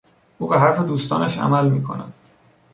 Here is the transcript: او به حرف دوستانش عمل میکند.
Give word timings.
او 0.39 0.47
به 0.47 0.59
حرف 0.59 0.79
دوستانش 0.79 1.37
عمل 1.37 1.69
میکند. 1.69 2.13